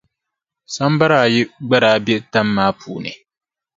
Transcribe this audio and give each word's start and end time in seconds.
Sambara 0.75 1.15
ayi 1.25 1.41
gba 1.67 1.77
daa 1.83 1.99
be 2.05 2.15
tam 2.31 2.47
maa 2.55 2.71
puuni. 2.79 3.11